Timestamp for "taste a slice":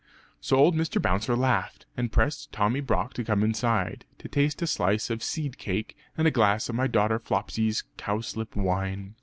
4.27-5.11